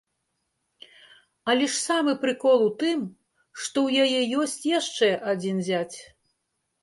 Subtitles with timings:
[1.51, 2.99] Але ж самы прыкол у тым,
[3.61, 5.97] што ў яе ёсць яшчэ адзін зяць!